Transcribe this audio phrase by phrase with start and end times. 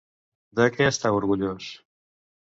[0.59, 1.67] De què està orgullós?